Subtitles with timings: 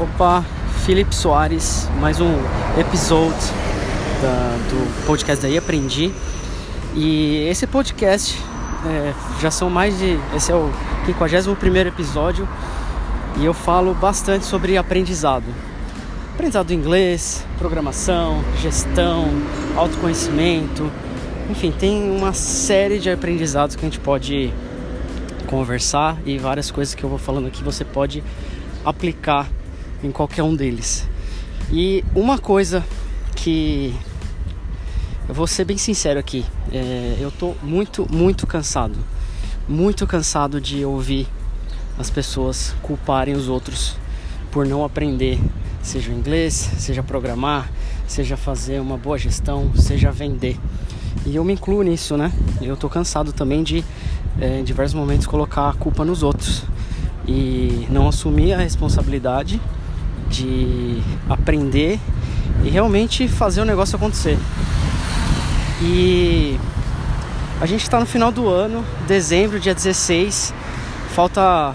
[0.00, 0.44] Opa,
[0.86, 2.30] Felipe Soares, mais um
[2.78, 3.34] episódio
[4.70, 6.12] do podcast daí Aprendi.
[6.94, 8.40] E esse podcast
[8.86, 10.16] é, já são mais de.
[10.36, 10.70] Esse é o
[11.04, 12.48] 51 episódio
[13.38, 15.46] e eu falo bastante sobre aprendizado.
[16.32, 19.26] Aprendizado do inglês, programação, gestão,
[19.76, 20.88] autoconhecimento,
[21.50, 24.54] enfim, tem uma série de aprendizados que a gente pode
[25.48, 28.22] conversar e várias coisas que eu vou falando aqui você pode
[28.84, 29.48] aplicar
[30.02, 31.06] em qualquer um deles.
[31.70, 32.84] E uma coisa
[33.36, 33.94] que
[35.28, 38.96] eu vou ser bem sincero aqui, é, eu tô muito, muito cansado,
[39.68, 41.28] muito cansado de ouvir
[41.98, 43.96] as pessoas culparem os outros
[44.50, 45.38] por não aprender,
[45.82, 47.70] seja inglês, seja programar,
[48.06, 50.58] seja fazer uma boa gestão, seja vender.
[51.26, 52.32] E eu me incluo nisso, né?
[52.62, 53.84] Eu tô cansado também de,
[54.40, 56.64] é, em diversos momentos, colocar a culpa nos outros
[57.26, 59.60] e não assumir a responsabilidade
[60.28, 61.98] de aprender
[62.64, 64.38] e realmente fazer o negócio acontecer.
[65.80, 66.58] E
[67.60, 70.54] a gente está no final do ano, dezembro, dia 16,
[71.14, 71.74] falta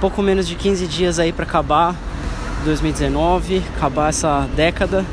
[0.00, 1.94] pouco menos de 15 dias aí para acabar
[2.64, 5.04] 2019, acabar essa década.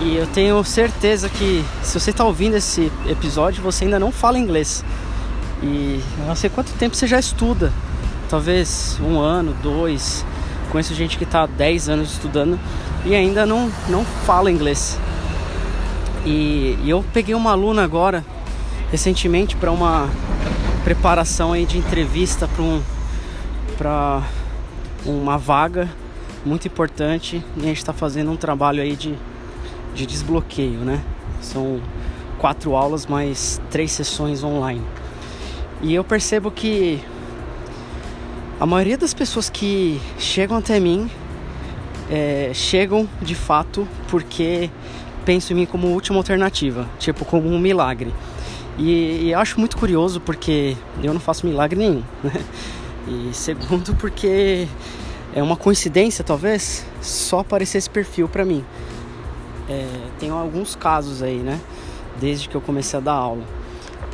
[0.00, 4.38] E eu tenho certeza que se você está ouvindo esse episódio, você ainda não fala
[4.38, 4.84] inglês.
[5.62, 7.72] E não sei quanto tempo você já estuda.
[8.28, 10.24] Talvez um ano, dois.
[10.72, 12.58] Conheço gente que está 10 anos estudando
[13.04, 14.98] e ainda não, não fala inglês.
[16.24, 18.24] E, e eu peguei uma aluna agora,
[18.90, 20.08] recentemente, para uma
[20.82, 22.48] preparação aí de entrevista
[23.76, 24.22] para
[25.04, 25.90] um, uma vaga
[26.42, 29.14] muito importante e a gente está fazendo um trabalho aí de,
[29.94, 31.02] de desbloqueio, né?
[31.42, 31.82] São
[32.38, 34.82] quatro aulas mais três sessões online.
[35.82, 36.98] E eu percebo que
[38.62, 41.10] a maioria das pessoas que chegam até mim
[42.08, 44.70] é, chegam de fato porque
[45.24, 48.14] pensam em mim como última alternativa, tipo como um milagre.
[48.78, 52.40] E, e acho muito curioso porque eu não faço milagre nenhum, né?
[53.08, 54.68] E segundo porque
[55.34, 58.64] é uma coincidência talvez só aparecer esse perfil para mim.
[59.68, 59.88] É,
[60.20, 61.60] tem alguns casos aí, né?
[62.20, 63.42] Desde que eu comecei a dar aula.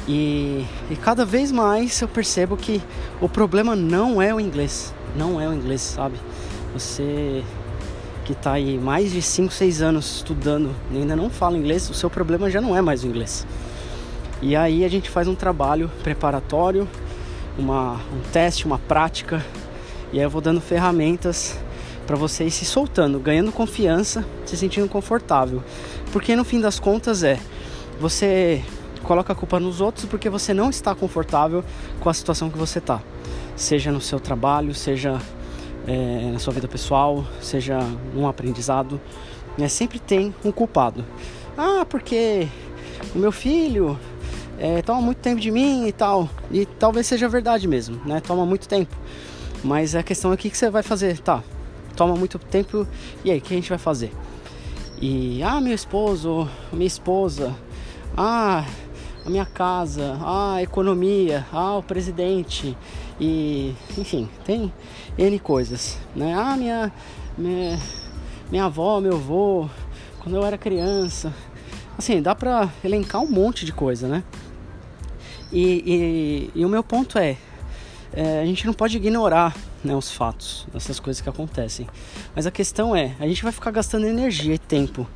[0.09, 2.83] E, e cada vez mais eu percebo que
[3.21, 4.95] o problema não é o inglês.
[5.15, 6.17] Não é o inglês, sabe?
[6.73, 7.45] Você
[8.25, 11.95] que está aí mais de 5, 6 anos estudando e ainda não fala inglês, o
[11.95, 13.47] seu problema já não é mais o inglês.
[14.41, 16.87] E aí a gente faz um trabalho preparatório,
[17.59, 19.45] uma, um teste, uma prática,
[20.13, 21.59] e aí eu vou dando ferramentas
[22.07, 25.63] para você ir se soltando, ganhando confiança, se sentindo confortável.
[26.13, 27.39] Porque no fim das contas é
[27.99, 28.63] você
[29.09, 31.65] coloca a culpa nos outros porque você não está confortável
[31.99, 33.01] com a situação que você está.
[33.57, 35.19] Seja no seu trabalho, seja
[35.87, 37.81] é, na sua vida pessoal, seja
[38.15, 39.01] num aprendizado,
[39.57, 39.67] né?
[39.67, 41.03] sempre tem um culpado.
[41.57, 42.47] Ah, porque
[43.15, 43.99] o meu filho
[44.59, 46.29] é, toma muito tempo de mim e tal.
[46.51, 48.21] E talvez seja verdade mesmo, né?
[48.21, 48.95] Toma muito tempo.
[49.65, 51.19] Mas a questão é o que, que você vai fazer?
[51.19, 51.43] Tá,
[51.97, 52.87] toma muito tempo,
[53.25, 54.13] e aí, o que a gente vai fazer?
[55.01, 57.55] E, ah, meu esposo, minha esposa,
[58.17, 58.65] ah,
[59.25, 62.77] a minha casa, a economia, ah, o presidente,
[63.21, 64.73] e enfim, tem
[65.17, 66.35] N coisas, né?
[66.35, 66.93] Ah, minha,
[67.37, 67.79] minha,
[68.51, 69.69] minha avó, meu avô,
[70.21, 71.33] quando eu era criança,
[71.97, 74.23] assim, dá pra elencar um monte de coisa, né?
[75.53, 77.37] E, e, e o meu ponto é,
[78.13, 81.87] é, a gente não pode ignorar né, os fatos, essas coisas que acontecem.
[82.35, 85.07] Mas a questão é, a gente vai ficar gastando energia e tempo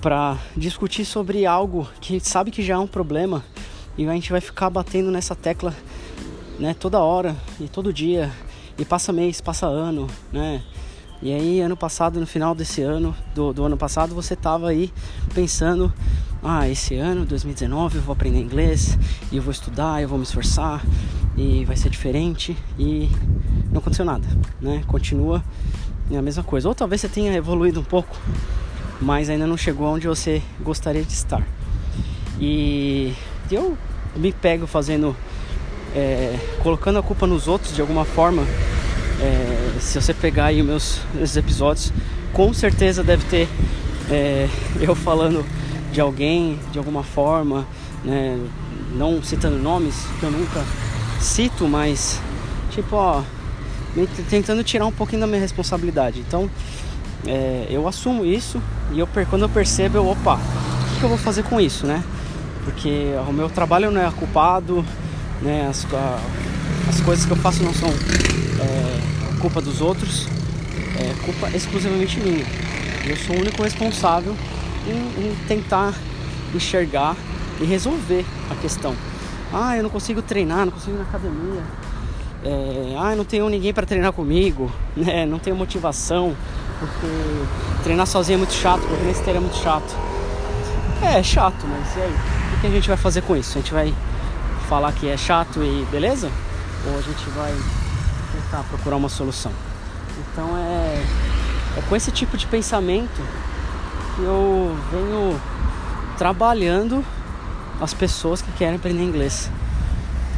[0.00, 3.44] para discutir sobre algo que a gente sabe que já é um problema
[3.98, 5.74] e a gente vai ficar batendo nessa tecla
[6.58, 8.30] né, toda hora e todo dia
[8.78, 10.62] e passa mês, passa ano, né?
[11.22, 14.92] E aí ano passado, no final desse ano, do, do ano passado, você tava aí
[15.34, 15.90] pensando,
[16.42, 18.98] ah, esse ano, 2019, eu vou aprender inglês
[19.32, 20.84] e eu vou estudar, eu vou me esforçar
[21.36, 23.08] e vai ser diferente e
[23.70, 24.26] não aconteceu nada,
[24.60, 24.82] né?
[24.86, 25.42] Continua
[26.14, 26.68] a mesma coisa.
[26.68, 28.14] Ou talvez você tenha evoluído um pouco,
[29.00, 31.46] mas ainda não chegou onde você gostaria de estar.
[32.40, 33.14] E
[33.50, 33.76] eu
[34.14, 35.16] me pego fazendo
[35.94, 38.42] é, colocando a culpa nos outros de alguma forma.
[39.20, 41.92] É, se você pegar aí meus, meus episódios,
[42.32, 43.48] com certeza deve ter
[44.10, 44.48] é,
[44.80, 45.44] eu falando
[45.92, 47.66] de alguém de alguma forma,
[48.04, 48.38] né?
[48.94, 50.64] não citando nomes que eu nunca
[51.20, 52.20] cito, mas
[52.70, 53.22] tipo, ó,
[54.28, 56.20] tentando tirar um pouquinho da minha responsabilidade.
[56.20, 56.50] Então,
[57.26, 58.60] é, eu assumo isso
[58.92, 61.86] e eu, quando eu percebo, eu, opa, o que, que eu vou fazer com isso,
[61.86, 62.02] né?
[62.64, 64.84] Porque o meu trabalho não é culpado,
[65.42, 65.66] né?
[65.68, 66.20] As, a,
[66.88, 70.28] as coisas que eu faço não são é, culpa dos outros.
[70.98, 72.44] é culpa exclusivamente minha.
[73.06, 74.34] Eu sou o único responsável
[74.86, 75.94] em, em tentar
[76.54, 77.16] enxergar
[77.60, 78.94] e resolver a questão.
[79.52, 81.62] Ah, eu não consigo treinar, não consigo ir na academia.
[82.44, 85.26] É, ah, não tenho ninguém para treinar comigo, né?
[85.26, 86.36] Não tenho motivação,
[86.78, 87.06] porque
[87.82, 89.94] treinar sozinho é muito chato, porque nesse esteira é muito chato.
[91.02, 92.14] É, é chato, mas e aí?
[92.56, 93.58] O que a gente vai fazer com isso?
[93.58, 93.94] A gente vai
[94.68, 96.30] falar que é chato e beleza?
[96.86, 97.54] Ou a gente vai
[98.32, 99.52] tentar procurar uma solução?
[100.18, 101.04] Então é,
[101.78, 103.22] é com esse tipo de pensamento
[104.14, 105.40] que eu venho
[106.16, 107.04] trabalhando
[107.80, 109.50] as pessoas que querem aprender inglês.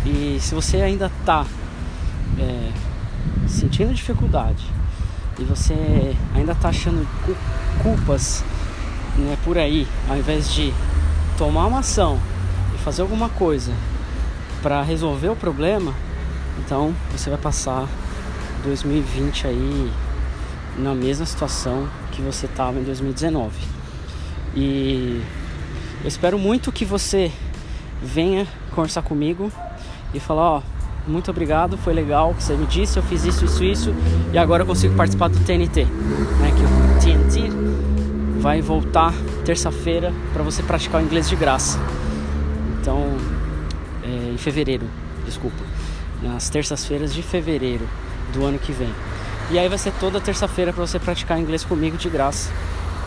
[0.05, 1.45] E se você ainda está
[2.39, 2.73] é,
[3.47, 4.78] sentindo dificuldade
[5.39, 7.07] e você ainda está achando
[7.83, 8.45] culpas
[9.17, 10.73] né, por aí, ao invés de
[11.37, 12.19] tomar uma ação
[12.75, 13.73] e fazer alguma coisa
[14.63, 15.95] para resolver o problema,
[16.59, 17.89] então você vai passar
[18.65, 19.93] 2020 aí
[20.77, 23.55] na mesma situação que você estava em 2019.
[24.57, 25.23] E
[26.03, 27.31] eu espero muito que você
[28.03, 29.53] venha conversar comigo
[30.15, 30.63] e falar, ó,
[31.07, 33.95] muito obrigado, foi legal que você me disse, eu fiz isso, isso, isso,
[34.33, 36.53] e agora eu consigo participar do TNT, né?
[36.57, 37.51] Que o TNT
[38.41, 39.13] vai voltar
[39.45, 41.79] terça-feira para você praticar o inglês de graça.
[42.81, 43.17] Então,
[44.03, 44.87] é, em fevereiro,
[45.25, 45.63] desculpa,
[46.23, 47.87] nas terças-feiras de fevereiro
[48.33, 48.93] do ano que vem.
[49.51, 52.51] E aí vai ser toda terça-feira para você praticar inglês comigo de graça,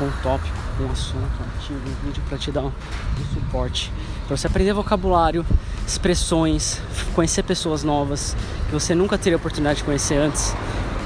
[0.02, 1.30] com o tópico, com o assunto,
[1.70, 3.94] um vídeo para te dar um, um suporte,
[4.26, 5.46] para você aprender vocabulário,
[5.86, 6.82] expressões,
[7.14, 10.56] conhecer pessoas novas que você nunca teria oportunidade de conhecer antes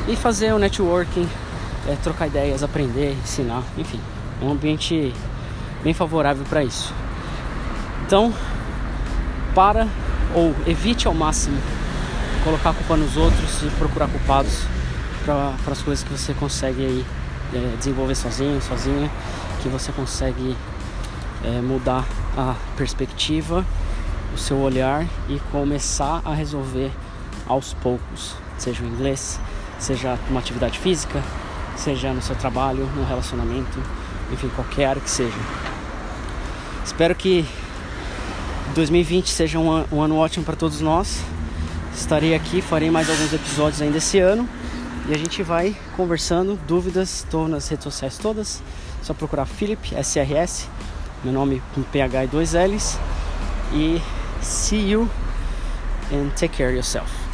[0.08, 1.28] e fazer o networking,
[1.90, 4.00] é, trocar ideias, aprender, ensinar, enfim,
[4.42, 5.14] é um ambiente
[5.84, 6.94] bem favorável para isso.
[8.06, 8.34] Então,
[9.54, 9.90] para
[10.34, 11.58] ou evite ao máximo
[12.46, 14.62] colocar a culpa nos outros e procurar culpados
[15.26, 17.06] para as coisas que você consegue aí
[17.54, 19.10] é, desenvolver sozinho, sozinha,
[19.62, 20.56] que você consegue
[21.44, 22.06] é, mudar
[22.38, 23.66] a perspectiva,
[24.34, 26.92] o seu olhar e começar a resolver
[27.48, 29.40] aos poucos, seja o inglês,
[29.80, 31.22] seja uma atividade física,
[31.76, 33.80] seja no seu trabalho, no relacionamento,
[34.32, 35.38] enfim, qualquer área que seja.
[36.84, 37.46] Espero que
[38.74, 41.22] 2020 seja um, um ano ótimo para todos nós.
[41.96, 44.48] Estarei aqui, farei mais alguns episódios ainda esse ano
[45.08, 46.60] e a gente vai conversando.
[46.68, 48.62] Dúvidas, estou nas redes sociais todas.
[49.02, 50.68] Só procurar Philip SRS,
[51.24, 52.98] meu nome com PH e dois L's.
[53.74, 54.02] E
[54.42, 55.10] see you
[56.12, 57.25] and take care of yourself.